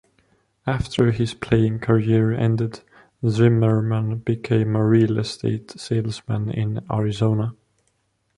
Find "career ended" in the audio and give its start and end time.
1.81-2.79